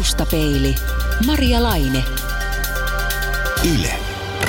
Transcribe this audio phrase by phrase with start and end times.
[0.00, 0.74] Taustapeili.
[1.26, 2.04] Maria Laine.
[3.74, 3.92] Yle.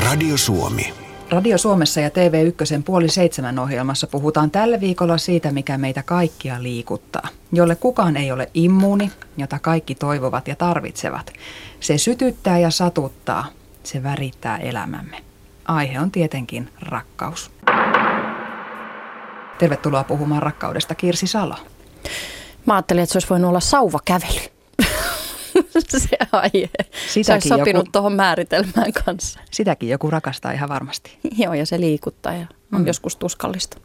[0.06, 0.94] Radio Suomi.
[1.30, 7.28] Radio Suomessa ja TV1 puoli seitsemän ohjelmassa puhutaan tällä viikolla siitä, mikä meitä kaikkia liikuttaa.
[7.52, 11.34] Jolle kukaan ei ole immuuni, jota kaikki toivovat ja tarvitsevat.
[11.80, 13.46] Se sytyttää ja satuttaa.
[13.84, 15.18] Se värittää elämämme.
[15.66, 17.52] Aihe on tietenkin rakkaus.
[19.60, 21.56] Tervetuloa puhumaan rakkaudesta Kirsi Salo.
[22.66, 24.51] Mä ajattelin, että se olisi voinut olla sauvakävely.
[25.98, 26.70] se aihe.
[27.08, 29.40] Sitäkin se olisi sopinut joku, tuohon määritelmään kanssa.
[29.52, 31.18] Sitäkin joku rakastaa ihan varmasti.
[31.38, 32.88] Joo, ja se liikuttaa ja on mm.
[32.88, 33.78] joskus tuskallista.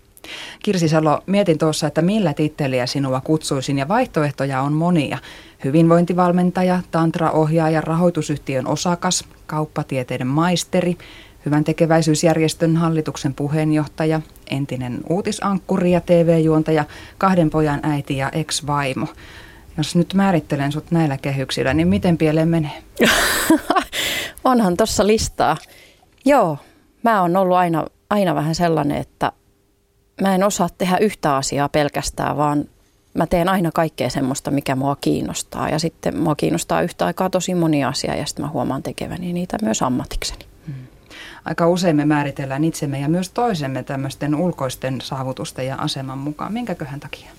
[0.63, 5.19] Kirsi Salo, mietin tuossa, että millä titteliä sinua kutsuisin ja vaihtoehtoja on monia.
[5.65, 10.99] Hyvinvointivalmentaja, tantraohjaaja, rahoitusyhtiön osakas, kauppatieteiden maisteri,
[11.47, 16.85] hyvän tekeväisyysjärjestön hallituksen puheenjohtaja, entinen uutisankkuri ja TV-juontaja,
[17.19, 19.07] kahden pojan äiti ja ex-vaimo.
[19.77, 22.83] Jos nyt määrittelen sut näillä kehyksillä, niin miten pieleen menee?
[24.45, 25.57] Onhan tuossa listaa.
[26.25, 26.59] Joo,
[27.03, 29.33] mä oon ollut aina, aina vähän sellainen, että
[30.21, 32.65] mä en osaa tehdä yhtä asiaa pelkästään, vaan
[33.15, 35.69] mä teen aina kaikkea semmoista, mikä mua kiinnostaa.
[35.69, 39.57] Ja sitten mua kiinnostaa yhtä aikaa tosi moni asia ja sitten mä huomaan tekeväni niitä
[39.63, 40.45] myös ammatikseni.
[40.67, 40.75] Hmm.
[41.45, 46.53] Aika usein me määritellään itsemme ja myös toisemme tämmöisten ulkoisten saavutusten ja aseman mukaan.
[46.53, 47.31] Minkäköhän takia?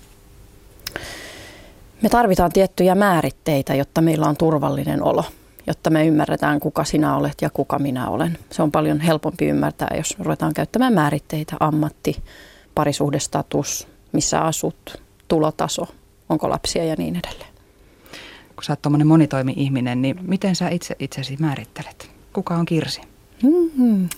[2.02, 5.24] Me tarvitaan tiettyjä määritteitä, jotta meillä on turvallinen olo,
[5.66, 8.38] jotta me ymmärretään, kuka sinä olet ja kuka minä olen.
[8.50, 12.22] Se on paljon helpompi ymmärtää, jos ruvetaan käyttämään määritteitä, ammatti,
[12.74, 15.86] parisuhdestatus, missä asut, tulotaso,
[16.28, 17.52] onko lapsia ja niin edelleen.
[18.56, 22.10] Kun sä oot tuommoinen monitoimi-ihminen, niin miten sä itse itsesi määrittelet?
[22.32, 23.00] Kuka on Kirsi?
[23.42, 24.08] Mm-hmm.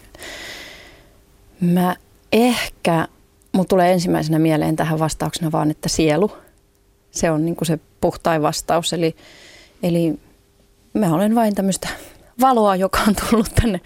[1.61, 1.97] Mä
[2.33, 3.09] ehkä,
[3.53, 6.33] mun tulee ensimmäisenä mieleen tähän vastauksena vaan, että sielu–
[7.11, 8.93] se on niin kuin se puhtain vastaus.
[8.93, 9.17] Eli,
[9.83, 10.19] eli
[10.95, 11.89] mä olen vain tämmöistä
[12.41, 13.81] valoa, joka on tullut tänne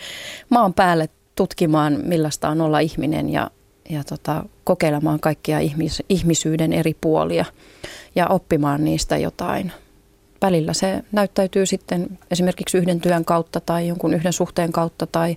[0.51, 3.51] maan päälle tutkimaan, millaista on olla ihminen ja,
[3.91, 7.45] ja tota, kokeilemaan kaikkia ihmis, ihmisyyden eri puolia
[8.15, 9.73] ja oppimaan niistä jotain.
[10.43, 15.37] Välillä se näyttäytyy sitten esimerkiksi yhden työn kautta tai jonkun yhden suhteen kautta tai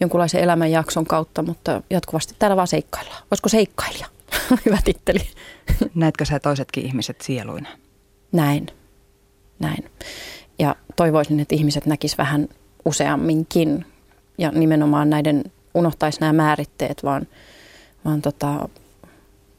[0.00, 3.22] jonkunlaisen elämänjakson kautta, mutta jatkuvasti täällä vaan seikkaillaan.
[3.30, 4.06] Olisiko seikkailija?
[4.66, 5.20] Hyvä titteli.
[5.94, 7.68] Näetkö sä toisetkin ihmiset sieluina?
[8.32, 8.66] Näin.
[9.58, 9.90] Näin.
[10.58, 12.48] Ja toivoisin, että ihmiset näkis vähän
[12.84, 13.84] useamminkin
[14.38, 15.44] ja nimenomaan näiden
[15.74, 17.26] unohtaisi nämä määritteet, vaan,
[18.04, 18.68] vaan tota,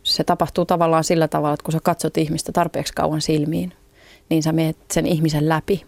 [0.03, 3.73] se tapahtuu tavallaan sillä tavalla, että kun sä katsot ihmistä tarpeeksi kauan silmiin,
[4.29, 5.85] niin sä meet sen ihmisen läpi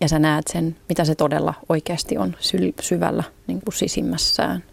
[0.00, 2.36] ja sä näet sen, mitä se todella oikeasti on
[2.80, 4.64] syvällä niin kuin sisimmässään.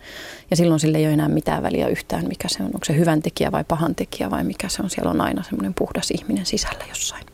[0.49, 2.65] Ja silloin sille ei ole enää mitään väliä yhtään, mikä se on.
[2.65, 4.89] Onko se hyvän tekijä vai pahan tekijä vai mikä se on.
[4.89, 7.25] Siellä on aina semmoinen puhdas ihminen sisällä jossain.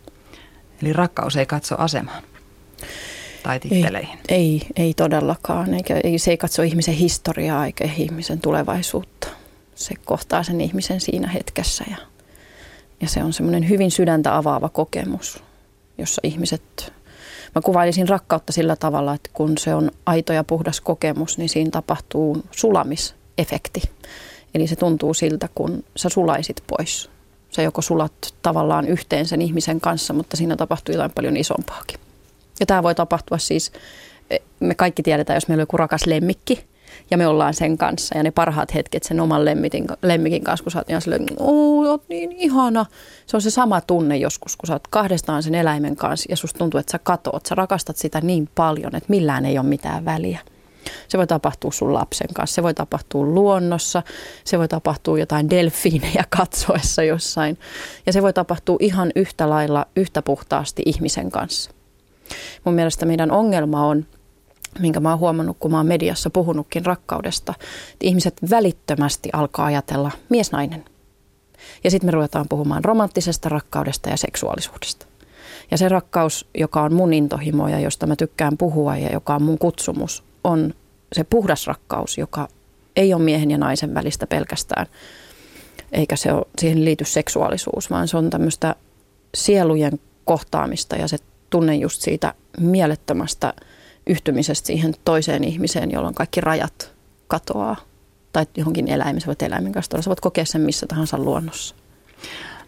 [0.81, 2.23] Eli rakkaus ei katso asemaan
[3.43, 4.19] tai titteleihin?
[4.29, 5.73] Ei, ei, ei todellakaan.
[5.73, 9.27] Eikä, ei, se ei katso ihmisen historiaa eikä ihmisen tulevaisuutta.
[9.75, 11.97] Se kohtaa sen ihmisen siinä hetkessä ja,
[13.01, 15.43] ja se on semmoinen hyvin sydäntä avaava kokemus,
[15.97, 16.93] jossa ihmiset
[17.55, 21.71] Mä kuvailisin rakkautta sillä tavalla, että kun se on aito ja puhdas kokemus, niin siinä
[21.71, 23.81] tapahtuu sulamisefekti.
[24.55, 27.09] Eli se tuntuu siltä, kun sä sulaisit pois.
[27.51, 31.99] Sä joko sulat tavallaan yhteen sen ihmisen kanssa, mutta siinä tapahtuu jotain paljon isompaakin.
[32.59, 33.71] Ja tämä voi tapahtua siis,
[34.59, 36.65] me kaikki tiedetään, jos meillä on joku rakas lemmikki,
[37.11, 38.17] ja me ollaan sen kanssa.
[38.17, 42.03] Ja ne parhaat hetket sen oman lemmikin, lemmikin kanssa, kun sä oot ihan silleen, oot
[42.09, 42.85] niin ihana.
[43.25, 46.57] Se on se sama tunne joskus, kun sä oot kahdestaan sen eläimen kanssa ja susta
[46.57, 47.45] tuntuu, että sä katoat.
[47.45, 50.39] Sä rakastat sitä niin paljon, että millään ei ole mitään väliä.
[51.07, 54.03] Se voi tapahtua sun lapsen kanssa, se voi tapahtua luonnossa,
[54.43, 57.57] se voi tapahtua jotain delfiinejä katsoessa jossain.
[58.05, 61.71] Ja se voi tapahtua ihan yhtä lailla, yhtä puhtaasti ihmisen kanssa.
[62.63, 64.05] Mun mielestä meidän ongelma on,
[64.79, 67.53] minkä mä oon huomannut, kun mä oon mediassa puhunutkin rakkaudesta,
[67.93, 70.85] että ihmiset välittömästi alkaa ajatella mies-nainen.
[71.83, 75.05] Ja sitten me ruvetaan puhumaan romanttisesta rakkaudesta ja seksuaalisuudesta.
[75.71, 79.43] Ja se rakkaus, joka on mun intohimo ja josta mä tykkään puhua ja joka on
[79.43, 80.73] mun kutsumus, on
[81.13, 82.47] se puhdas rakkaus, joka
[82.95, 84.85] ei ole miehen ja naisen välistä pelkästään,
[85.91, 88.75] eikä se ole, siihen liity seksuaalisuus, vaan se on tämmöistä
[89.35, 91.17] sielujen kohtaamista ja se
[91.49, 93.53] tunne just siitä mielettömästä–
[94.09, 96.91] yhtymisestä siihen toiseen ihmiseen, jolloin kaikki rajat
[97.27, 97.75] katoaa.
[98.33, 100.01] Tai johonkin eläimeen, sä voit eläimen kanssa.
[100.01, 101.75] Sä voit kokea sen missä tahansa luonnossa.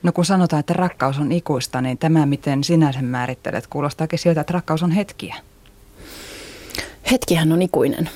[0.03, 4.41] No kun sanotaan, että rakkaus on ikuista, niin tämä miten sinä sen määrittelet, kuulostaakin siltä,
[4.41, 5.35] että rakkaus on hetkiä.
[7.11, 8.09] Hetkihän on ikuinen.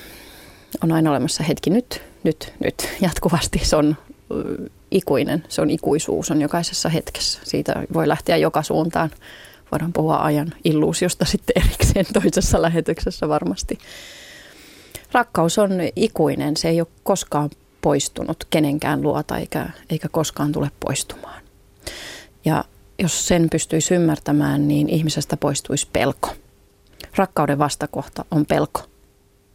[0.83, 2.89] On aina olemassa hetki nyt, nyt, nyt.
[3.01, 3.95] Jatkuvasti se on
[4.91, 7.39] ikuinen, se on ikuisuus, on jokaisessa hetkessä.
[7.43, 9.11] Siitä voi lähteä joka suuntaan
[9.75, 13.77] voidaan puhua ajan illuusiosta sitten erikseen toisessa lähetyksessä varmasti.
[15.11, 17.49] Rakkaus on ikuinen, se ei ole koskaan
[17.81, 21.43] poistunut kenenkään luota eikä, eikä koskaan tule poistumaan.
[22.45, 22.63] Ja
[22.99, 26.29] jos sen pystyisi ymmärtämään, niin ihmisestä poistuisi pelko.
[27.15, 28.81] Rakkauden vastakohta on pelko.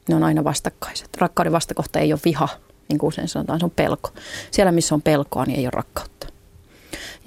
[0.08, 1.08] Ne on aina vastakkaiset.
[1.18, 2.48] Rakkauden vastakohta ei ole viha,
[2.88, 4.10] niin kuin usein sanotaan, se on pelko.
[4.50, 6.19] Siellä, missä on pelkoa, niin ei ole rakkautta.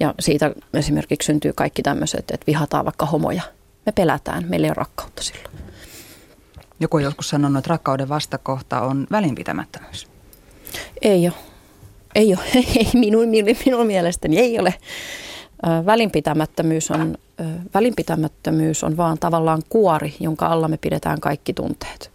[0.00, 3.42] Ja siitä esimerkiksi syntyy kaikki tämmöiset, että vihataan vaikka homoja.
[3.86, 5.56] Me pelätään, meillä ei ole rakkautta silloin.
[6.80, 10.08] Joku on joskus sanonut, että rakkauden vastakohta on välinpitämättömyys.
[11.02, 11.34] Ei ole.
[12.14, 12.42] Ei ole.
[12.54, 14.74] Ei, minun, minun, minun mielestäni ei ole.
[15.86, 17.18] Välinpitämättömyys on,
[17.74, 22.10] välinpitämättömyys on vaan tavallaan kuori, jonka alla me pidetään kaikki tunteet.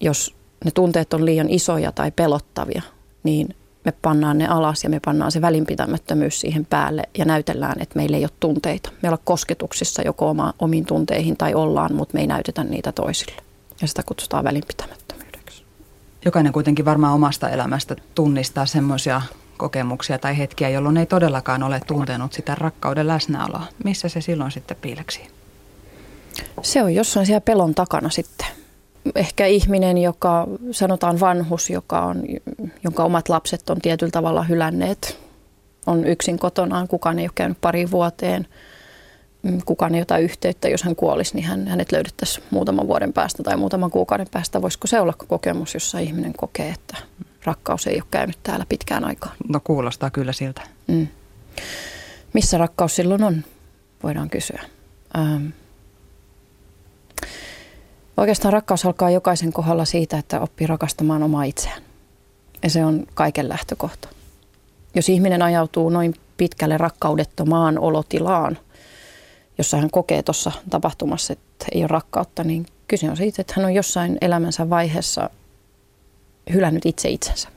[0.00, 0.34] Jos
[0.64, 2.82] ne tunteet on liian isoja tai pelottavia,
[3.22, 7.96] niin me pannaan ne alas ja me pannaan se välinpitämättömyys siihen päälle ja näytellään, että
[7.96, 8.90] meillä ei ole tunteita.
[9.02, 13.42] Me ollaan kosketuksissa joko oma, omiin tunteihin tai ollaan, mutta me ei näytetä niitä toisille.
[13.80, 15.64] Ja sitä kutsutaan välinpitämättömyydeksi.
[16.24, 19.22] Jokainen kuitenkin varmaan omasta elämästä tunnistaa semmoisia
[19.56, 23.66] kokemuksia tai hetkiä, jolloin ei todellakaan ole tuntenut sitä rakkauden läsnäoloa.
[23.84, 25.20] Missä se silloin sitten piileksi?
[26.62, 28.46] Se on jossain siellä pelon takana sitten
[29.14, 32.22] ehkä ihminen, joka sanotaan vanhus, joka on,
[32.84, 35.18] jonka omat lapset on tietyllä tavalla hylänneet,
[35.86, 38.46] on yksin kotonaan, kukaan ei ole käynyt pari vuoteen,
[39.42, 43.42] mm, kukaan ei ota yhteyttä, jos hän kuolisi, niin hän, hänet löydettäisiin muutaman vuoden päästä
[43.42, 44.62] tai muutaman kuukauden päästä.
[44.62, 46.96] Voisiko se olla kokemus, jossa ihminen kokee, että
[47.44, 49.36] rakkaus ei ole käynyt täällä pitkään aikaan?
[49.48, 50.62] No kuulostaa kyllä siltä.
[50.86, 51.08] Mm.
[52.32, 53.44] Missä rakkaus silloin on,
[54.02, 54.62] voidaan kysyä.
[55.18, 55.46] Ähm
[58.16, 61.82] Oikeastaan rakkaus alkaa jokaisen kohdalla siitä, että oppii rakastamaan omaa itseään.
[62.62, 64.08] Ja se on kaiken lähtökohta.
[64.94, 68.58] Jos ihminen ajautuu noin pitkälle rakkaudettomaan olotilaan,
[69.58, 73.64] jossa hän kokee tuossa tapahtumassa, että ei ole rakkautta, niin kyse on siitä, että hän
[73.64, 75.30] on jossain elämänsä vaiheessa
[76.52, 77.48] hylännyt itse itsensä.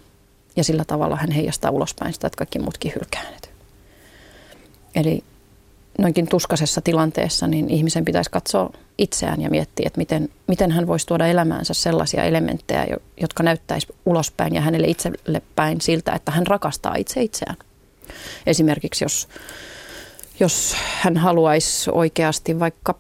[0.56, 3.50] Ja sillä tavalla hän heijastaa ulospäin sitä, että kaikki muutkin hylkää hänet.
[4.96, 5.24] Eli
[5.98, 11.08] noinkin tuskasessa tilanteessa, niin ihmisen pitäisi katsoa itseään ja miettiä, että miten, miten hän voisi
[11.08, 12.88] tuoda elämäänsä sellaisia elementtejä,
[13.22, 17.58] jotka näyttäisi ulospäin ja hänelle itselle päin siltä, että hän rakastaa itse itseään.
[18.46, 19.28] Esimerkiksi jos,
[20.40, 22.96] jos hän haluaisi oikeasti vaikka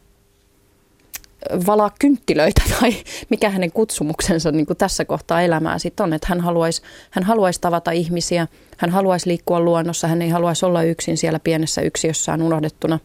[1.67, 2.93] valaa kynttilöitä tai
[3.29, 6.13] mikä hänen kutsumuksensa niin kuin tässä kohtaa elämää sitten on.
[6.13, 6.81] Että hän haluaisi,
[7.11, 8.47] hän haluaisi tavata ihmisiä,
[8.77, 12.99] hän haluaisi liikkua luonnossa, hän ei haluaisi olla yksin siellä pienessä yksiössään unohdettuna.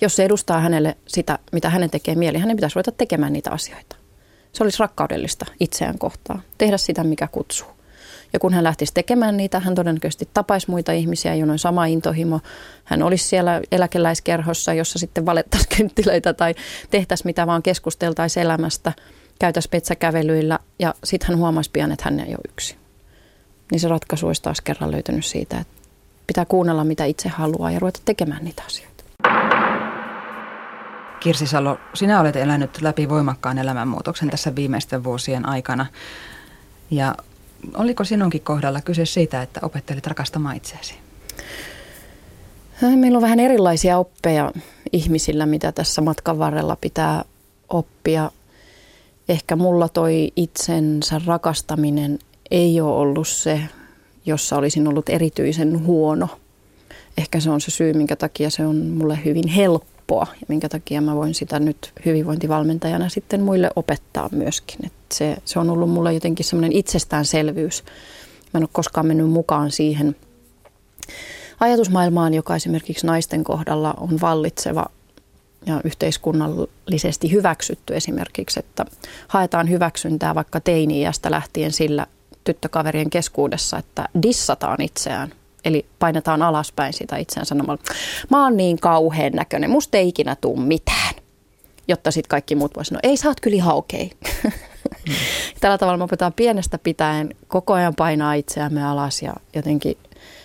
[0.00, 3.96] Jos se edustaa hänelle sitä, mitä hänen tekee mieli, hänen pitäisi ruveta tekemään niitä asioita.
[4.52, 6.42] Se olisi rakkaudellista itseään kohtaan.
[6.58, 7.68] Tehdä sitä, mikä kutsuu.
[8.34, 12.40] Ja kun hän lähtisi tekemään niitä, hän todennäköisesti tapaisi muita ihmisiä, joilla on sama intohimo.
[12.84, 16.54] Hän olisi siellä eläkeläiskerhossa, jossa sitten valettaisiin kynttilöitä tai
[16.90, 18.92] tehtäisiin mitä vaan keskusteltaisiin elämästä,
[19.38, 22.76] käytäisiin petsäkävelyillä ja sitten hän huomaisi pian, että hän ei ole yksi.
[23.70, 25.74] Niin se ratkaisu olisi taas kerran löytynyt siitä, että
[26.26, 29.04] pitää kuunnella mitä itse haluaa ja ruveta tekemään niitä asioita.
[31.20, 35.86] Kirsi Salo, sinä olet elänyt läpi voimakkaan elämänmuutoksen tässä viimeisten vuosien aikana.
[36.90, 37.14] Ja
[37.74, 40.94] oliko sinunkin kohdalla kyse siitä, että opettelit rakastamaan itseäsi?
[42.96, 44.52] Meillä on vähän erilaisia oppeja
[44.92, 47.24] ihmisillä, mitä tässä matkan varrella pitää
[47.68, 48.30] oppia.
[49.28, 52.18] Ehkä mulla toi itsensä rakastaminen
[52.50, 53.60] ei ole ollut se,
[54.26, 56.28] jossa olisin ollut erityisen huono.
[57.18, 61.00] Ehkä se on se syy, minkä takia se on mulle hyvin helppoa ja minkä takia
[61.00, 64.90] mä voin sitä nyt hyvinvointivalmentajana sitten muille opettaa myöskin.
[65.14, 67.84] Et se, se on ollut mulle jotenkin semmoinen itsestäänselvyys.
[68.54, 70.16] Mä en ole koskaan mennyt mukaan siihen
[71.60, 74.86] ajatusmaailmaan, joka esimerkiksi naisten kohdalla on vallitseva
[75.66, 78.84] ja yhteiskunnallisesti hyväksytty esimerkiksi, että
[79.28, 82.06] haetaan hyväksyntää vaikka teini-iästä lähtien sillä
[82.44, 85.32] tyttökaverien keskuudessa, että dissataan itseään.
[85.64, 87.82] Eli painetaan alaspäin sitä itseään sanomalla,
[88.30, 91.14] mä oon niin kauhean näköinen, musta ei ikinä tuu mitään.
[91.88, 94.10] Jotta sitten kaikki muut voisivat sanoa, ei sä oot kyllä ihan okei.
[94.20, 94.50] Okay.
[95.60, 99.96] Tällä tavalla me opetaan pienestä pitäen koko ajan painaa itseämme alas ja jotenkin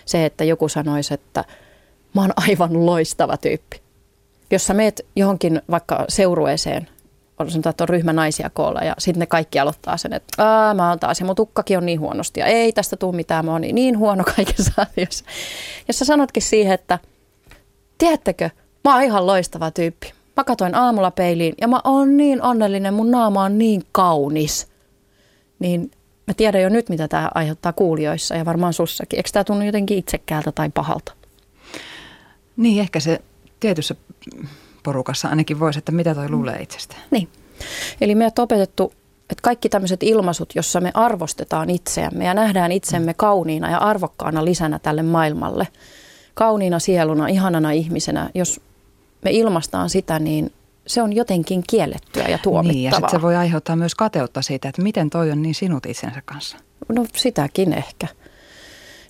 [0.04, 1.44] se, että joku sanoisi, että
[2.14, 3.80] mä oon aivan loistava tyyppi.
[4.50, 6.88] Jos sä meet johonkin vaikka seurueeseen,
[7.48, 10.88] sanotaan, että on ryhmä naisia koolla ja sitten ne kaikki aloittaa sen, että Aa, mä
[10.88, 13.60] oon taas ja mun tukkakin on niin huonosti ja ei tästä tule mitään, mä oon
[13.60, 15.24] niin, niin huono kaikessa asioissa.
[15.88, 16.98] Jos sä sanotkin siihen, että
[17.98, 18.50] tiedättekö,
[18.84, 20.12] mä oon ihan loistava tyyppi.
[20.36, 24.68] Mä katoin aamulla peiliin ja mä oon niin onnellinen, mun naama on niin kaunis.
[25.58, 25.90] Niin
[26.26, 29.16] mä tiedän jo nyt, mitä tämä aiheuttaa kuulijoissa ja varmaan sussakin.
[29.16, 31.12] Eikö tämä tunnu jotenkin itsekkäältä tai pahalta?
[32.56, 33.20] Niin, ehkä se
[33.60, 33.94] tietyssä
[34.82, 37.02] porukassa ainakin voisi, että mitä toi luulee itsestään.
[37.10, 37.28] Niin.
[38.00, 38.92] Eli me on opetettu,
[39.30, 44.78] että kaikki tämmöiset ilmaisut, jossa me arvostetaan itseämme ja nähdään itsemme kauniina ja arvokkaana lisänä
[44.78, 45.68] tälle maailmalle,
[46.34, 48.60] kauniina sieluna, ihanana ihmisenä, jos
[49.22, 50.52] me ilmastaan sitä, niin
[50.86, 52.72] se on jotenkin kiellettyä ja tuomittavaa.
[52.72, 55.86] Niin, ja sitten se voi aiheuttaa myös kateutta siitä, että miten toi on niin sinut
[55.86, 56.56] itsensä kanssa.
[56.88, 58.06] No sitäkin ehkä.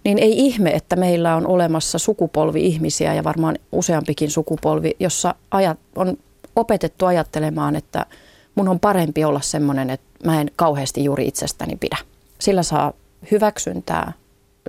[0.05, 5.79] Niin ei ihme, että meillä on olemassa sukupolvi ihmisiä ja varmaan useampikin sukupolvi, jossa ajat,
[5.97, 6.17] on
[6.57, 8.07] opetettu ajattelemaan, että
[8.55, 11.97] mun on parempi olla semmoinen, että mä en kauheasti juuri itsestäni pidä.
[12.39, 12.93] Sillä saa
[13.31, 14.13] hyväksyntää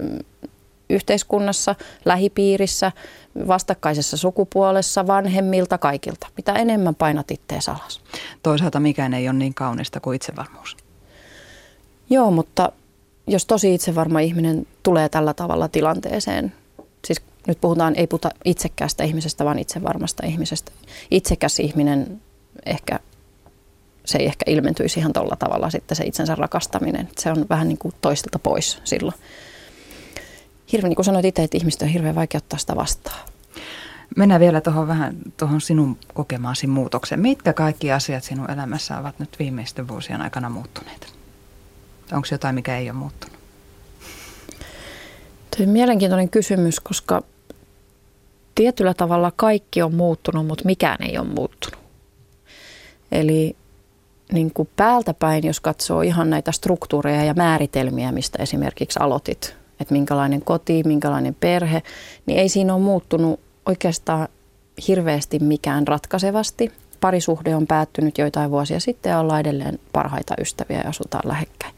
[0.01, 0.19] mm,
[0.91, 2.91] yhteiskunnassa, lähipiirissä,
[3.47, 6.27] vastakkaisessa sukupuolessa, vanhemmilta, kaikilta.
[6.37, 8.01] Mitä enemmän painat ittees alas.
[8.43, 10.77] Toisaalta mikään ei ole niin kaunista kuin itsevarmuus.
[12.09, 12.71] Joo, mutta
[13.27, 16.53] jos tosi itsevarma ihminen tulee tällä tavalla tilanteeseen,
[17.05, 20.71] siis nyt puhutaan, ei puhuta itsekkäästä ihmisestä, vaan itsevarmasta ihmisestä.
[21.11, 22.21] Itsekäs ihminen
[22.65, 22.99] ehkä,
[24.05, 27.09] se ei ehkä ilmentyisi ihan tuolla tavalla sitten se itsensä rakastaminen.
[27.17, 29.15] Se on vähän niin kuin toistelta pois silloin
[30.71, 33.19] hirveän, niin kuin sanoit itse, että ihmistä on hirveän vaikea ottaa sitä vastaan.
[34.15, 37.21] Mennään vielä tuohon vähän tuohon sinun kokemaasi muutokseen.
[37.21, 41.13] Mitkä kaikki asiat sinun elämässä ovat nyt viimeisten vuosien aikana muuttuneet?
[42.11, 43.37] Onko jotain, mikä ei ole muuttunut?
[45.57, 47.23] Tuo on mielenkiintoinen kysymys, koska
[48.55, 51.79] tietyllä tavalla kaikki on muuttunut, mutta mikään ei ole muuttunut.
[53.11, 53.55] Eli
[54.31, 59.93] niin kuin päältä päin, jos katsoo ihan näitä struktuureja ja määritelmiä, mistä esimerkiksi aloitit että
[59.93, 61.81] minkälainen koti, minkälainen perhe,
[62.25, 64.27] niin ei siinä ole muuttunut oikeastaan
[64.87, 66.71] hirveästi mikään ratkaisevasti.
[67.01, 71.73] Parisuhde on päättynyt joitain vuosia sitten ja ollaan edelleen parhaita ystäviä ja asutaan lähekkäin.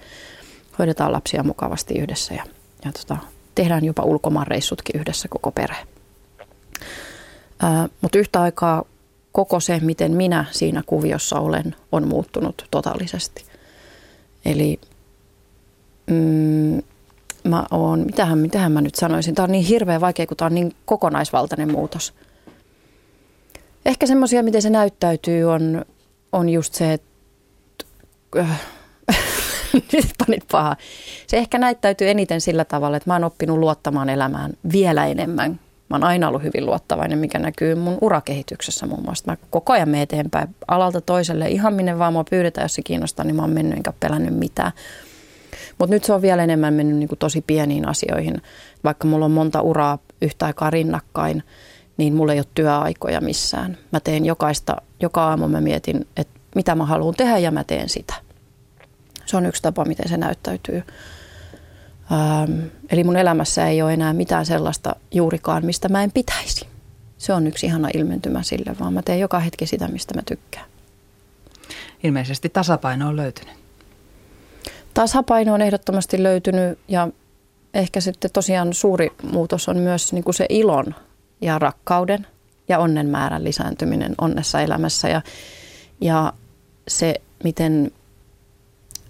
[0.79, 2.43] Hoidetaan lapsia mukavasti yhdessä ja,
[2.85, 3.17] ja tota,
[3.55, 5.87] tehdään jopa ulkomaanreissutkin yhdessä koko perhe.
[8.01, 8.83] Mutta yhtä aikaa
[9.31, 13.45] koko se, miten minä siinä kuviossa olen, on muuttunut totaalisesti.
[14.45, 14.79] Eli
[16.07, 16.81] mm,
[17.43, 20.55] mä oon, mitähän, mitähän mä nyt sanoisin, tämä on niin hirveän vaikea, kun tämä on
[20.55, 22.13] niin kokonaisvaltainen muutos.
[23.85, 25.85] Ehkä semmoisia, miten se näyttäytyy, on,
[26.31, 27.85] on just se, että
[28.39, 28.61] äh,
[29.93, 30.75] nyt panit paha.
[31.27, 35.59] Se ehkä näyttäytyy eniten sillä tavalla, että mä oon oppinut luottamaan elämään vielä enemmän.
[35.89, 39.31] Mä oon aina ollut hyvin luottavainen, mikä näkyy mun urakehityksessä muun muassa.
[39.31, 41.47] Mä koko ajan menen eteenpäin alalta toiselle.
[41.49, 44.71] Ihan minne vaan mua pyydetään, jos se kiinnostaa, niin mä oon mennyt enkä pelännyt mitään.
[45.79, 48.41] Mutta nyt se on vielä enemmän mennyt niin kuin tosi pieniin asioihin.
[48.83, 51.43] Vaikka mulla on monta uraa yhtä aikaa rinnakkain,
[51.97, 53.77] niin mulla ei ole työaikoja missään.
[53.91, 57.89] Mä teen jokaista, joka aamu mä mietin, että mitä mä haluan tehdä ja mä teen
[57.89, 58.13] sitä.
[59.25, 60.83] Se on yksi tapa, miten se näyttäytyy.
[62.11, 66.67] Ähm, eli mun elämässä ei ole enää mitään sellaista juurikaan, mistä mä en pitäisi.
[67.17, 70.65] Se on yksi ihana ilmentymä sille, vaan mä teen joka hetki sitä, mistä mä tykkään.
[72.03, 73.62] Ilmeisesti tasapaino on löytynyt.
[74.93, 77.07] Tasapaino on ehdottomasti löytynyt ja
[77.73, 80.95] ehkä sitten tosiaan suuri muutos on myös niin kuin se ilon
[81.41, 82.27] ja rakkauden
[82.69, 85.21] ja onnen määrän lisääntyminen onnessa elämässä ja,
[86.01, 86.33] ja
[86.87, 87.91] se, miten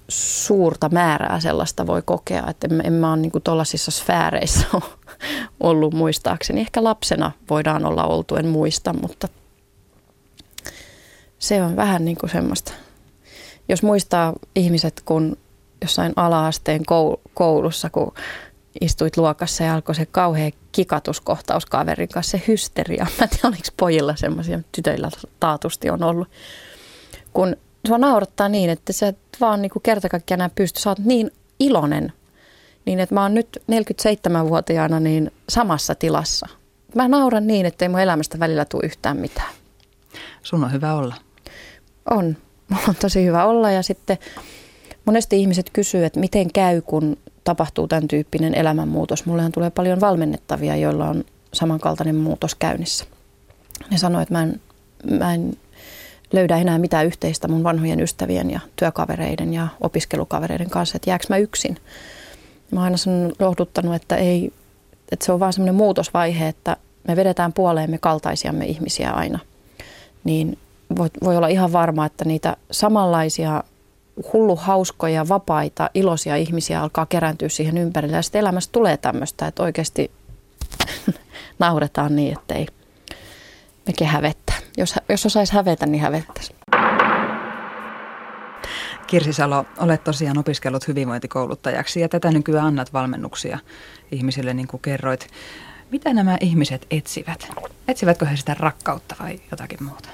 [0.08, 4.68] suurta määrää sellaista voi kokea, että en, en mä ole niin tuollaisissa sfääreissä
[5.60, 6.62] ollut muistaakseni.
[6.62, 9.28] Ehkä lapsena voidaan olla oltu, en muista, mutta
[11.40, 12.74] se on vähän niin kuin semmoista.
[13.70, 15.38] Jos muistaa ihmiset, kun
[15.84, 16.82] jossain ala-asteen
[17.34, 18.14] koulussa, kun
[18.82, 23.06] istuit luokassa ja alkoi se kauhea kikatuskohtaus kaverin kanssa, se hysteria.
[23.20, 25.10] Mä en tiedä, oliko pojilla semmoisia, tytöillä
[25.40, 26.28] taatusti on ollut.
[27.34, 27.56] Kun
[27.88, 31.32] sua naurattaa niin, että sä et vaan niin kerta kaikkiaan enää pysty, sä oot niin
[31.60, 32.14] iloinen,
[32.86, 36.48] niin että mä oon nyt 47-vuotiaana niin samassa tilassa.
[36.96, 39.54] Mä nauran niin, että ei mun elämästä välillä tule yhtään mitään.
[40.44, 41.16] Sun on hyvä olla.
[42.10, 42.38] On.
[42.70, 44.18] Mulla on tosi hyvä olla ja sitten
[45.06, 49.26] Monesti ihmiset kysyy, että miten käy, kun tapahtuu tämän tyyppinen elämänmuutos.
[49.26, 53.06] Mullehan tulee paljon valmennettavia, joilla on samankaltainen muutos käynnissä.
[53.92, 54.62] Ne sanoo, että mä en,
[55.20, 55.58] mä en
[56.34, 61.38] löydä enää mitään yhteistä mun vanhojen ystävien ja työkavereiden ja opiskelukavereiden kanssa, että jääkö mä
[61.38, 61.78] yksin.
[62.72, 62.98] Mä oon aina
[63.40, 64.54] lohduttanut, että, ei,
[65.12, 69.40] että se on vaan semmoinen muutosvaihe, että me vedetään puoleemme kaltaisiamme ihmisiä aina.
[70.24, 70.58] Niin
[70.98, 73.64] voi, voi olla ihan varma, että niitä samanlaisia
[74.34, 78.16] hullu hauskoja, vapaita, iloisia ihmisiä alkaa kerääntyä siihen ympärille.
[78.16, 80.12] Ja sitten elämässä tulee tämmöistä, että oikeasti
[81.60, 82.68] nauretaan niin, että ei
[83.88, 84.54] mekin hävettä.
[84.78, 86.56] Jos, jos osaisi hävetä, niin hävettäisi.
[89.08, 93.60] Kirsi Salo, olet tosiaan opiskellut hyvinvointikouluttajaksi ja tätä nykyään annat valmennuksia
[94.12, 95.28] ihmisille, niin kuin kerroit.
[95.92, 97.48] Mitä nämä ihmiset etsivät?
[97.88, 100.10] Etsivätkö he sitä rakkautta vai jotakin muuta?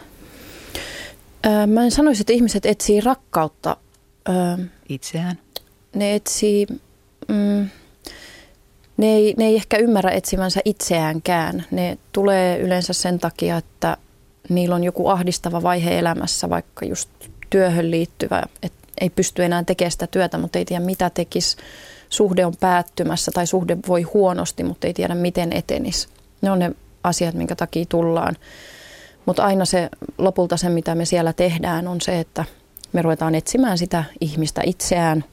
[1.67, 3.77] Mä en sanoisi, että ihmiset etsii rakkautta.
[4.29, 5.39] Öö, Itseään?
[5.95, 6.67] Ne etsii,
[7.27, 7.69] mm,
[8.97, 11.65] ne, ei, ne ei ehkä ymmärrä etsivänsä itseäänkään.
[11.71, 13.97] Ne tulee yleensä sen takia, että
[14.49, 17.09] niillä on joku ahdistava vaihe elämässä, vaikka just
[17.49, 21.57] työhön liittyvä, että ei pysty enää tekemään sitä työtä, mutta ei tiedä mitä tekisi.
[22.09, 26.07] Suhde on päättymässä tai suhde voi huonosti, mutta ei tiedä miten etenisi.
[26.41, 26.71] Ne on ne
[27.03, 28.35] asiat, minkä takia tullaan.
[29.25, 32.45] Mutta aina se lopulta se, mitä me siellä tehdään, on se, että
[32.93, 35.23] me ruvetaan etsimään sitä ihmistä itseään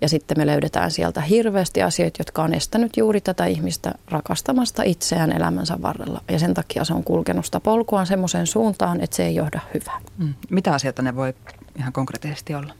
[0.00, 5.32] ja sitten me löydetään sieltä hirveästi asioita, jotka on estänyt juuri tätä ihmistä rakastamasta itseään
[5.32, 6.20] elämänsä varrella.
[6.28, 10.00] Ja sen takia se on kulkenut sitä polkuaan semmoiseen suuntaan, että se ei johda hyvää.
[10.18, 10.34] Mm.
[10.50, 11.34] Mitä asioita ne voi
[11.78, 12.74] ihan konkreettisesti olla?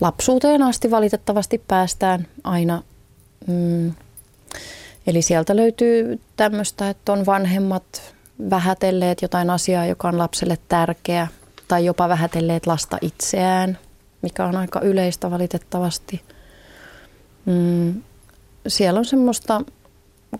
[0.00, 2.82] Lapsuuteen asti valitettavasti päästään aina.
[3.46, 3.92] Mm,
[5.06, 8.14] eli sieltä löytyy tämmöistä, että on vanhemmat
[8.50, 11.28] vähätelleet jotain asiaa, joka on lapselle tärkeä,
[11.68, 13.78] tai jopa vähätelleet lasta itseään,
[14.22, 16.22] mikä on aika yleistä valitettavasti.
[17.46, 18.02] Mm,
[18.68, 19.60] siellä on semmoista,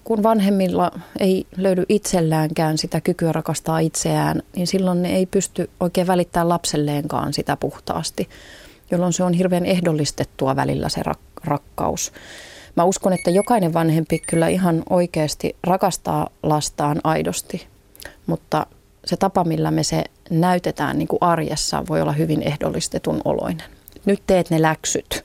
[0.04, 0.90] kun vanhemmilla
[1.20, 7.32] ei löydy itselläänkään sitä kykyä rakastaa itseään, niin silloin ne ei pysty oikein välittämään lapselleenkaan
[7.32, 8.28] sitä puhtaasti,
[8.90, 12.12] jolloin se on hirveän ehdollistettua välillä se rak- rakkaus.
[12.76, 17.66] Mä uskon, että jokainen vanhempi kyllä ihan oikeasti rakastaa lastaan aidosti,
[18.26, 18.66] mutta
[19.06, 23.66] se tapa, millä me se näytetään niin kuin arjessa, voi olla hyvin ehdollistetun oloinen.
[24.04, 25.24] Nyt teet ne läksyt,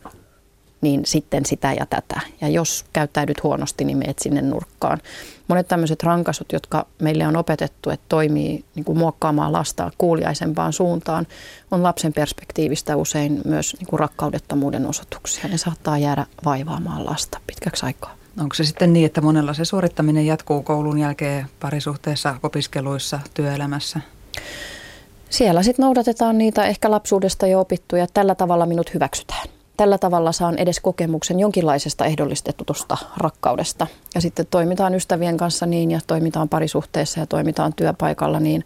[0.81, 2.21] niin sitten sitä ja tätä.
[2.41, 4.99] Ja jos käyttäydyt huonosti, niin meet sinne nurkkaan.
[5.47, 11.27] Monet tämmöiset rankasut, jotka meille on opetettu, että toimii niin kuin muokkaamaan lasta kuuliaisempaan suuntaan,
[11.71, 15.47] on lapsen perspektiivistä usein myös niin kuin rakkaudettomuuden osoituksia.
[15.47, 18.18] Ne saattaa jäädä vaivaamaan lasta pitkäksi aikaa.
[18.39, 23.99] Onko se sitten niin, että monella se suorittaminen jatkuu koulun jälkeen parisuhteessa, opiskeluissa, työelämässä?
[25.29, 29.47] Siellä sitten noudatetaan niitä ehkä lapsuudesta jo opittuja, tällä tavalla minut hyväksytään.
[29.77, 33.87] Tällä tavalla saan edes kokemuksen jonkinlaisesta ehdollistetusta rakkaudesta.
[34.15, 38.65] Ja sitten toimitaan ystävien kanssa niin ja toimitaan parisuhteessa ja toimitaan työpaikalla niin.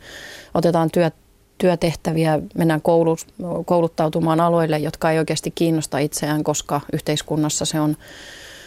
[0.54, 1.12] Otetaan työ,
[1.58, 3.28] työtehtäviä, mennään koulut,
[3.66, 7.98] kouluttautumaan aloille, jotka ei oikeasti kiinnosta itseään, koska yhteiskunnassa se on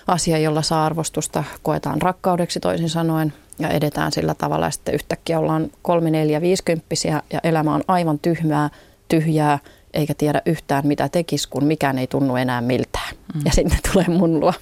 [0.06, 4.66] asia, jolla saa arvostusta, koetaan rakkaudeksi toisin sanoen ja edetään sillä tavalla.
[4.66, 8.70] Ja sitten yhtäkkiä ollaan kolme, neljä, viisikymppisiä ja elämä on aivan tyhmää,
[9.08, 9.58] tyhjää,
[9.94, 13.14] eikä tiedä yhtään mitä tekisi, kun mikään ei tunnu enää miltään.
[13.34, 13.40] Mm.
[13.44, 14.52] Ja sitten tulee mun luo.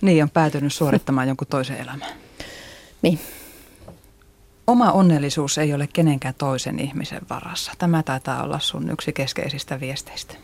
[0.00, 2.08] Niin, on päätynyt suorittamaan jonkun toisen elämän.
[3.02, 3.18] Niin.
[4.66, 7.72] Oma onnellisuus ei ole kenenkään toisen ihmisen varassa.
[7.78, 10.34] Tämä taitaa olla sun yksi keskeisistä viesteistä.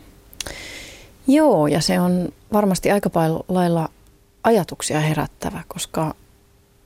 [1.27, 3.09] Joo, ja se on varmasti aika
[3.47, 3.89] lailla
[4.49, 6.15] ajatuksia herättävä, koska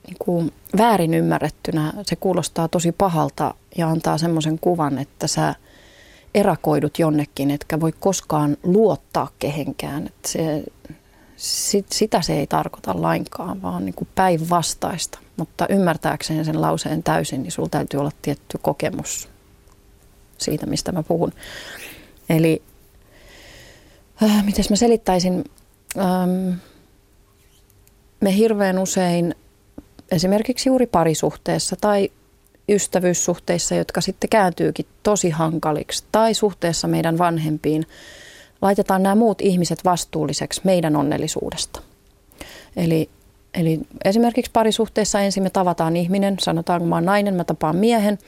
[0.06, 5.54] niin kuin väärin ymmärrettynä se kuulostaa tosi pahalta ja antaa semmoisen kuvan, että sä
[6.34, 10.06] erakoidut jonnekin, etkä voi koskaan luottaa kehenkään.
[10.06, 10.64] Että se,
[11.36, 15.18] sit, sitä se ei tarkoita lainkaan, vaan niin kuin päinvastaista.
[15.36, 19.28] Mutta ymmärtääkseen sen lauseen täysin, niin sulla täytyy olla tietty kokemus
[20.38, 21.32] siitä, mistä mä puhun.
[22.28, 22.62] Eli
[24.22, 25.44] äh, miten mä selittäisin...
[25.98, 26.58] Ähm,
[28.24, 29.34] me hirveän usein
[30.10, 32.10] esimerkiksi juuri parisuhteessa tai
[32.68, 37.86] ystävyyssuhteissa, jotka sitten kääntyykin tosi hankaliksi, tai suhteessa meidän vanhempiin,
[38.62, 41.80] laitetaan nämä muut ihmiset vastuulliseksi meidän onnellisuudesta.
[42.76, 43.08] Eli,
[43.54, 48.18] eli esimerkiksi parisuhteessa ensin me tavataan ihminen, sanotaan kun mä oon nainen, mä tapaan miehen,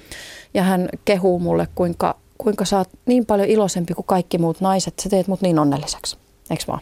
[0.54, 4.94] ja hän kehuu mulle, kuinka, kuinka sä oot niin paljon iloisempi kuin kaikki muut naiset,
[4.98, 6.16] sä teet mut niin onnelliseksi.
[6.50, 6.80] Eikö vaan?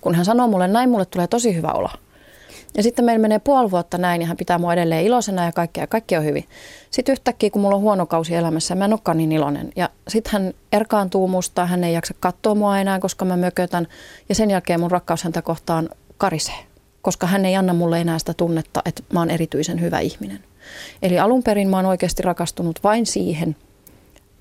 [0.00, 1.88] Kun hän sanoo mulle näin, mulle tulee tosi hyvä olo.
[2.76, 5.86] Ja sitten meillä menee puoli vuotta näin ja hän pitää mua edelleen iloisena ja kaikkea,
[5.86, 6.44] kaikki on hyvin.
[6.90, 9.72] Sitten yhtäkkiä, kun mulla on huono kausi elämässä, mä en olekaan niin iloinen.
[9.76, 13.86] Ja sitten hän erkaantuu musta, hän ei jaksa katsoa mua enää, koska mä mökötän.
[14.28, 16.58] Ja sen jälkeen mun rakkaus häntä kohtaan karisee,
[17.02, 20.44] koska hän ei anna mulle enää sitä tunnetta, että mä oon erityisen hyvä ihminen.
[21.02, 23.56] Eli alun perin mä oon oikeasti rakastunut vain siihen,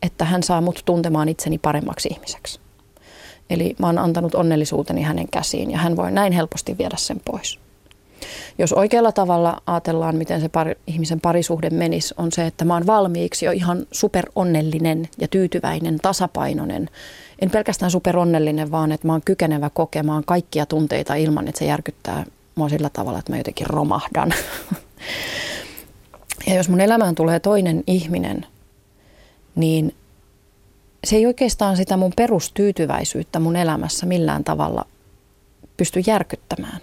[0.02, 2.60] että hän saa mut tuntemaan itseni paremmaksi ihmiseksi.
[3.50, 7.60] Eli mä oon antanut onnellisuuteni hänen käsiin ja hän voi näin helposti viedä sen pois.
[8.58, 12.88] Jos oikealla tavalla ajatellaan, miten se pari, ihmisen parisuhde menisi, on se, että mä oon
[12.88, 16.90] valmiiksi jo ihan superonnellinen ja tyytyväinen, tasapainoinen.
[17.40, 22.26] En pelkästään superonnellinen, vaan että mä oon kykenevä kokemaan kaikkia tunteita ilman, että se järkyttää
[22.56, 24.34] mua sillä tavalla, että mä jotenkin romahdan.
[26.48, 28.46] Ja jos mun elämään tulee toinen ihminen,
[29.56, 29.96] niin
[31.04, 34.86] se ei oikeastaan sitä mun perustyytyväisyyttä mun elämässä millään tavalla
[35.78, 36.82] pysty järkyttämään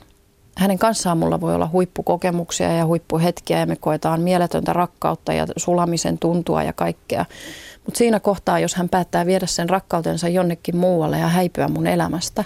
[0.58, 6.18] hänen kanssaan mulla voi olla huippukokemuksia ja huippuhetkiä ja me koetaan mieletöntä rakkautta ja sulamisen
[6.18, 7.24] tuntua ja kaikkea.
[7.84, 12.44] Mutta siinä kohtaa, jos hän päättää viedä sen rakkautensa jonnekin muualle ja häipyä mun elämästä,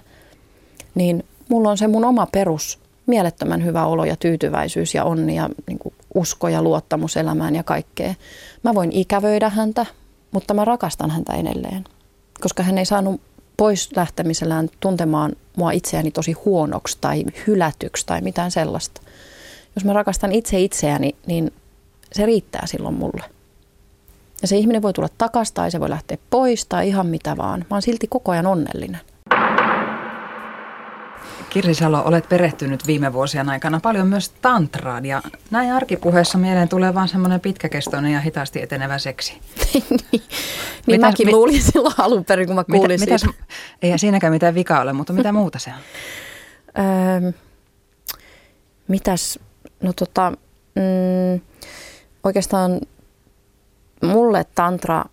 [0.94, 5.48] niin mulla on se mun oma perus, mielettömän hyvä olo ja tyytyväisyys ja onni ja
[5.66, 5.79] niin
[6.14, 8.14] usko ja luottamus elämään ja kaikkea.
[8.62, 9.87] Mä voin ikävöidä häntä,
[10.31, 11.85] mutta mä rakastan häntä edelleen,
[12.40, 13.20] koska hän ei saanut
[13.56, 19.00] pois lähtemisellään tuntemaan mua itseäni tosi huonoksi tai hylätyksi tai mitään sellaista.
[19.76, 21.52] Jos mä rakastan itse itseäni, niin
[22.12, 23.24] se riittää silloin mulle.
[24.42, 27.60] Ja se ihminen voi tulla takaisin tai se voi lähteä pois tai ihan mitä vaan.
[27.70, 29.00] Mä oon silti koko ajan onnellinen.
[31.52, 36.94] Kirsi Salo, olet perehtynyt viime vuosien aikana paljon myös tantraan ja näin arkipuheessa mieleen tulee
[36.94, 39.32] vaan semmoinen pitkäkestoinen ja hitaasti etenevä seksi.
[39.72, 40.22] niin, niin
[40.86, 43.26] mitä, mäkin mit, luulin silloin alun perin, kun mä kuulin mitä, siitä.
[43.26, 45.80] Mitäs, eihän siinäkään mitään vikaa ole, mutta mitä muuta se on?
[46.84, 47.32] öö,
[48.88, 49.38] mitäs,
[49.82, 50.32] no tota,
[50.74, 51.40] mm,
[52.24, 52.80] oikeastaan
[54.02, 55.04] mulle tantra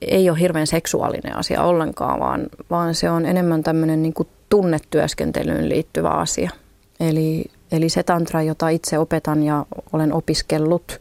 [0.00, 5.68] ei ole hirveän seksuaalinen asia ollenkaan, vaan, vaan se on enemmän tämmöinen niin kuin tunnetyöskentelyyn
[5.68, 6.50] liittyvä asia.
[7.00, 10.98] Eli, eli se tantra, jota itse opetan ja olen opiskellut,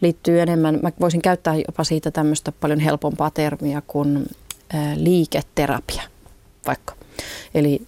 [0.00, 4.26] liittyy enemmän, mä voisin käyttää jopa siitä tämmöistä paljon helpompaa termiä kuin
[4.96, 6.02] liiketerapia
[6.66, 6.94] vaikka.
[7.54, 7.82] Eli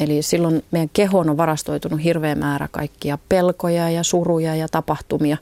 [0.00, 5.36] Eli silloin meidän kehoon on varastoitunut hirveä määrä kaikkia pelkoja ja suruja ja tapahtumia.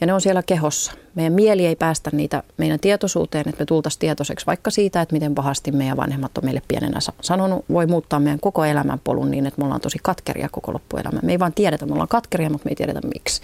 [0.00, 0.92] Ja ne on siellä kehossa.
[1.14, 5.34] Meidän mieli ei päästä niitä meidän tietoisuuteen, että me tultaisiin tietoiseksi vaikka siitä, että miten
[5.34, 7.64] pahasti meidän vanhemmat on meille pienenä sanonut.
[7.72, 11.20] Voi muuttaa meidän koko elämänpolun niin, että me ollaan tosi katkeria koko loppuelämä.
[11.22, 13.42] Me ei vaan tiedetä, me ollaan katkeria, mutta me ei tiedetä miksi.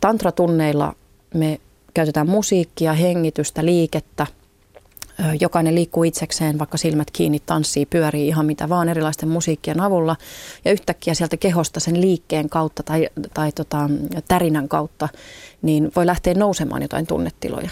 [0.00, 0.94] Tantratunneilla
[1.34, 1.60] me
[1.94, 4.26] käytetään musiikkia, hengitystä, liikettä–
[5.40, 10.16] Jokainen liikkuu itsekseen, vaikka silmät kiinni, tanssii, pyörii ihan mitä vaan erilaisten musiikkien avulla.
[10.64, 13.90] Ja yhtäkkiä sieltä kehosta sen liikkeen kautta tai, tai tota,
[14.28, 15.08] tärinän kautta,
[15.62, 17.70] niin voi lähteä nousemaan jotain tunnetiloja.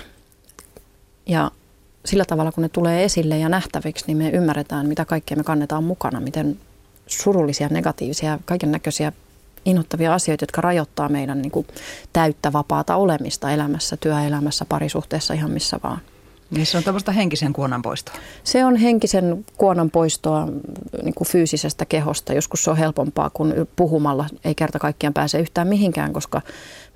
[1.26, 1.50] Ja
[2.04, 5.85] sillä tavalla, kun ne tulee esille ja nähtäviksi, niin me ymmärretään, mitä kaikkea me kannetaan
[5.85, 6.59] mukana, miten
[7.06, 9.12] surullisia, negatiivisia, kaiken näköisiä
[9.64, 11.66] inhottavia asioita, jotka rajoittaa meidän niin kuin,
[12.12, 16.00] täyttä vapaata olemista elämässä, työelämässä, parisuhteessa, ihan missä vaan.
[16.50, 18.14] Niin se on tämmöistä henkisen kuonan poistoa.
[18.44, 20.48] Se on henkisen kuonan poistoa
[21.02, 22.32] niin kuin fyysisestä kehosta.
[22.32, 26.42] Joskus se on helpompaa, kun puhumalla ei kerta kaikkiaan pääse yhtään mihinkään, koska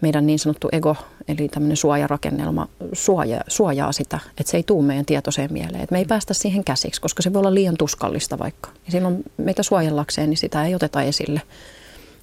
[0.01, 0.97] meidän niin sanottu ego,
[1.29, 5.83] eli tämmöinen suojarakennelma, suoja, suojaa sitä, että se ei tule meidän tietoiseen mieleen.
[5.83, 8.71] Että me ei päästä siihen käsiksi, koska se voi olla liian tuskallista vaikka.
[8.87, 11.43] Ja silloin meitä suojellakseen, niin sitä ei oteta esille.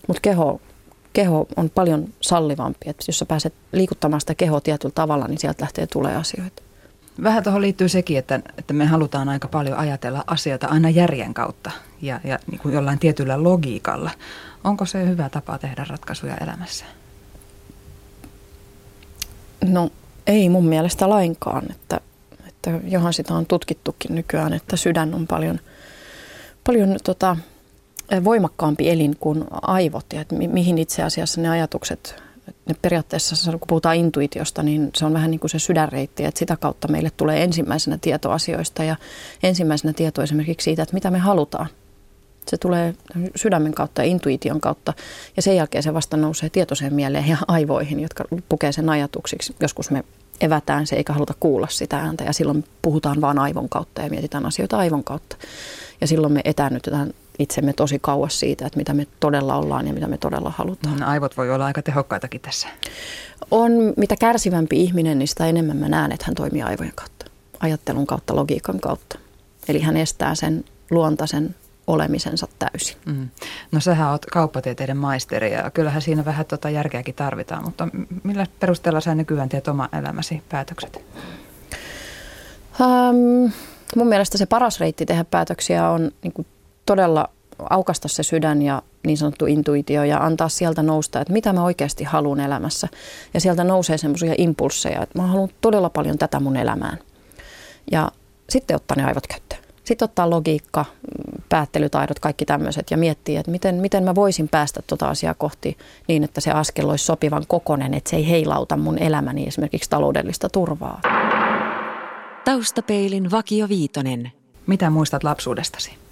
[0.07, 0.61] Mutta keho,
[1.13, 2.89] keho on paljon sallivampi.
[2.89, 6.66] Että jos sä pääset liikuttamaan sitä kehoa tietyllä tavalla, niin sieltä lähtee tulee asioita.
[7.23, 11.71] Vähän tuohon liittyy sekin, että, että me halutaan aika paljon ajatella asioita aina järjen kautta
[12.01, 14.11] ja, ja niin kuin jollain tietyllä logiikalla.
[14.63, 16.85] Onko se hyvä tapa tehdä ratkaisuja elämässä?
[19.65, 19.89] No
[20.27, 21.99] ei mun mielestä lainkaan, että,
[22.47, 25.59] että johan sitä on tutkittukin nykyään, että sydän on paljon,
[26.63, 27.37] paljon tota,
[28.23, 32.26] voimakkaampi elin kuin aivot ja että mi- mihin itse asiassa ne ajatukset
[32.65, 36.57] ne periaatteessa, kun puhutaan intuitiosta, niin se on vähän niin kuin se sydänreitti, että sitä
[36.57, 38.95] kautta meille tulee ensimmäisenä tieto asioista ja
[39.43, 41.67] ensimmäisenä tieto esimerkiksi siitä, että mitä me halutaan.
[42.47, 42.95] Se tulee
[43.35, 44.93] sydämen kautta ja intuition kautta
[45.35, 49.55] ja sen jälkeen se vasta nousee tietoiseen mieleen ja aivoihin, jotka pukee sen ajatuksiksi.
[49.59, 50.03] Joskus me
[50.41, 54.45] evätään se eikä haluta kuulla sitä ääntä ja silloin puhutaan vaan aivon kautta ja mietitään
[54.45, 55.37] asioita aivon kautta.
[56.01, 60.07] Ja silloin me etäännytetään itsemme tosi kauas siitä, että mitä me todella ollaan ja mitä
[60.07, 60.99] me todella halutaan.
[60.99, 62.67] No, aivot voi olla aika tehokkaitakin tässä.
[63.51, 67.25] On, mitä kärsivämpi ihminen, niin sitä enemmän mä näen, että hän toimii aivojen kautta,
[67.59, 69.19] ajattelun kautta, logiikan kautta.
[69.67, 71.55] Eli hän estää sen luontaisen
[71.87, 72.97] olemisensa täysin.
[73.05, 73.29] Mm.
[73.71, 77.87] No sähän oot kauppatieteiden maisteri ja kyllähän siinä vähän tuota järkeäkin tarvitaan, mutta
[78.23, 81.05] millä perusteella sä nykyään teet oma elämäsi päätökset?
[82.79, 83.51] Um,
[83.95, 86.47] mun mielestä se paras reitti tehdä päätöksiä on niin kuin
[86.87, 87.29] todella
[87.69, 92.03] aukasta se sydän ja niin sanottu intuitio ja antaa sieltä nousta, että mitä mä oikeasti
[92.03, 92.87] haluan elämässä.
[93.33, 96.97] Ja sieltä nousee semmoisia impulseja, että mä haluan todella paljon tätä mun elämään.
[97.91, 98.11] Ja
[98.49, 99.61] sitten ottaa ne aivot käyttöön.
[99.83, 100.85] Sitten ottaa logiikka,
[101.49, 106.23] päättelytaidot, kaikki tämmöiset ja miettiä, että miten, miten mä voisin päästä tuota asiaa kohti niin,
[106.23, 111.01] että se askel olisi sopivan kokonen, että se ei heilauta mun elämäni esimerkiksi taloudellista turvaa.
[112.45, 114.31] Taustapeilin Vakio Viitonen.
[114.67, 116.06] Mitä muistat lapsuudestasi?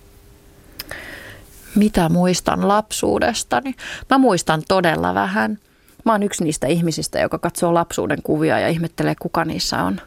[1.75, 3.75] Mitä muistan lapsuudestani?
[4.09, 5.59] Mä muistan todella vähän.
[6.05, 10.01] Mä oon yksi niistä ihmisistä, joka katsoo lapsuuden kuvia ja ihmettelee, kuka niissä on.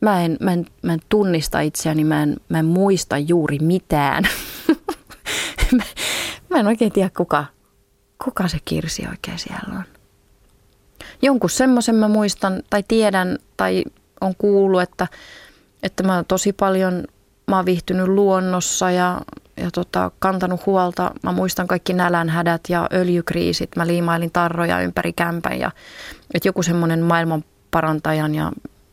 [0.00, 4.24] Mä en, mä en, mä en tunnista itseäni, mä en, mä en muista juuri mitään.
[6.50, 7.44] mä, en oikein tiedä, kuka,
[8.24, 9.84] kuka se Kirsi oikein siellä on.
[11.22, 13.84] Jonkun semmoisen mä muistan tai tiedän tai
[14.20, 15.06] on kuullut, että,
[15.82, 17.04] että mä tosi paljon,
[17.48, 19.20] mä oon viihtynyt luonnossa ja,
[19.60, 21.10] ja tota, kantanut huolta.
[21.22, 23.76] Mä muistan kaikki nälänhädät ja öljykriisit.
[23.76, 25.70] Mä liimailin tarroja ympäri kämpän ja
[26.34, 28.52] että joku semmoinen maailman parantajan ja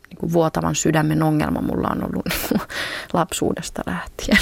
[0.10, 2.62] niin kuin vuotavan sydämen ongelma mulla on ollut niin kuin
[3.13, 4.38] lapsuudesta lähtien.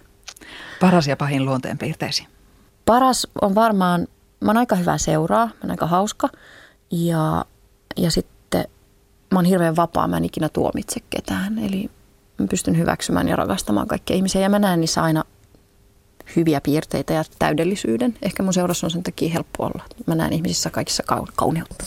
[0.80, 2.26] Paras ja pahin luonteenpiirteisi?
[2.84, 4.08] Paras on varmaan,
[4.40, 6.28] mä oon aika hyvä seuraa, mä oon aika hauska
[6.90, 7.44] ja,
[7.96, 8.64] ja sitten
[9.30, 11.58] mä oon hirveän vapaa, mä en ikinä tuomitse ketään.
[11.58, 11.90] Eli
[12.38, 15.24] mä pystyn hyväksymään ja rakastamaan kaikkia ihmisiä ja mä näen niissä aina
[16.36, 18.14] hyviä piirteitä ja täydellisyyden.
[18.22, 19.82] Ehkä mun seurassa on sen takia helppo olla.
[20.06, 21.02] Mä näen ihmisissä kaikissa
[21.36, 21.84] kauneutta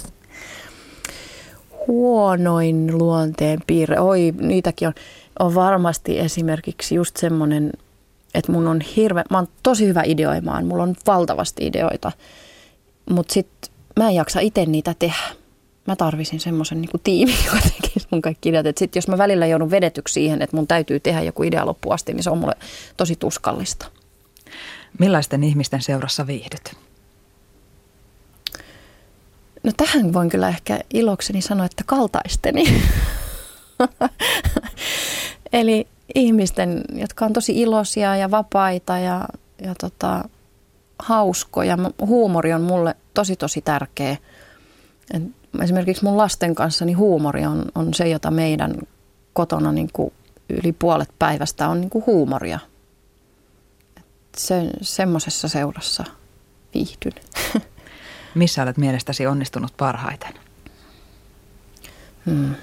[1.90, 4.94] huonoin luonteen piirre, oi niitäkin on,
[5.40, 7.74] on varmasti esimerkiksi just semmoinen,
[8.34, 12.12] että mun on hirve, mä oon tosi hyvä ideoimaan, mulla on valtavasti ideoita,
[13.10, 15.39] mutta sitten mä en jaksa itse niitä tehdä.
[15.90, 18.78] Mä tarvisin semmoisen niin tiimin, joka tekisi mun kaikki ideat.
[18.78, 22.14] Sitten jos mä välillä joudun vedetyksi siihen, että mun täytyy tehdä joku idea loppuun asti,
[22.14, 22.56] niin se on mulle
[22.98, 23.86] tosi tuskallista.
[25.00, 26.76] Millaisten ihmisten seurassa viihdyt?
[29.64, 32.64] No tähän voin kyllä ehkä ilokseni sanoa, että kaltaisteni.
[35.54, 39.26] Eli ihmisten, jotka on tosi iloisia ja vapaita ja,
[39.62, 40.30] ja tota,
[41.00, 41.78] hauskoja.
[42.02, 44.18] Huumori on mulle tosi tosi tärkeä.
[45.14, 48.76] Et esimerkiksi mun lasten kanssa niin huumori on, on se, jota meidän
[49.34, 50.14] kotona niin kuin
[50.50, 52.60] yli puolet päivästä on niin kuin huumoria.
[53.98, 54.06] Et
[54.38, 56.04] se, semmoisessa seurassa
[56.74, 57.14] viihdyn.
[58.36, 60.34] Missä olet mielestäsi onnistunut parhaiten?
[62.26, 62.56] Hmm.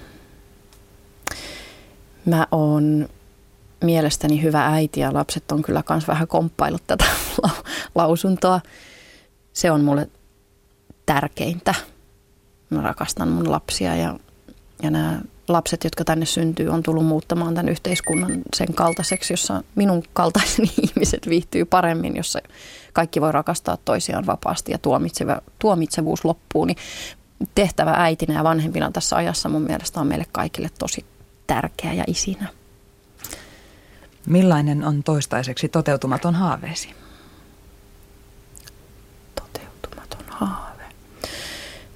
[2.24, 3.08] Mä oon
[3.84, 7.04] mielestäni hyvä äiti ja lapset on kyllä myös vähän komppailut tätä
[7.94, 8.60] lausuntoa.
[9.52, 10.10] Se on mulle
[11.06, 11.74] tärkeintä.
[12.70, 14.18] Mä rakastan mun lapsia ja,
[14.82, 20.02] ja nämä lapset, jotka tänne syntyy, on tullut muuttamaan tämän yhteiskunnan sen kaltaiseksi, jossa minun
[20.12, 22.38] kaltaiseni ihmiset viihtyy paremmin, jossa
[22.92, 26.76] kaikki voi rakastaa toisiaan vapaasti ja tuomitseva, tuomitsevuus loppuu, niin
[27.54, 31.04] tehtävä äitinä ja vanhempina tässä ajassa mun mielestä on meille kaikille tosi
[31.46, 32.48] tärkeä ja isinä.
[34.26, 36.90] Millainen on toistaiseksi toteutumaton haaveesi?
[39.34, 40.82] Toteutumaton haave.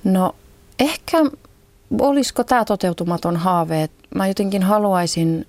[0.05, 0.35] No
[0.81, 1.19] ehkä
[2.01, 5.47] olisiko tämä toteutumaton haave, että mä jotenkin haluaisin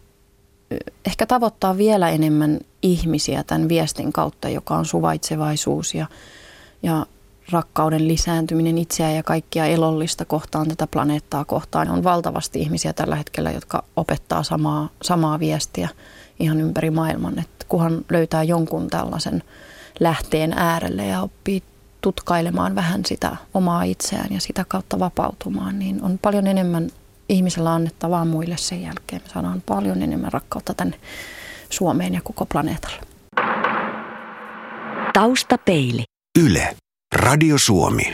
[1.05, 6.05] ehkä tavoittaa vielä enemmän ihmisiä tämän viestin kautta, joka on suvaitsevaisuus ja,
[6.83, 7.05] ja
[7.51, 11.89] rakkauden lisääntyminen itseä ja kaikkia elollista kohtaan, tätä planeettaa kohtaan.
[11.89, 15.89] On valtavasti ihmisiä tällä hetkellä, jotka opettaa samaa, samaa viestiä
[16.39, 17.39] ihan ympäri maailman.
[17.39, 19.43] Että kunhan löytää jonkun tällaisen
[19.99, 21.63] lähteen äärelle ja oppii
[22.01, 26.89] tutkailemaan vähän sitä omaa itseään ja sitä kautta vapautumaan, niin on paljon enemmän
[27.29, 29.21] ihmisellä annettavaa muille sen jälkeen.
[29.21, 30.99] Me saadaan paljon enemmän rakkautta tänne
[31.69, 33.01] Suomeen ja koko planeetalle.
[35.13, 36.03] Taustapeili.
[36.39, 36.75] Yle.
[37.15, 38.03] Radio Suomi.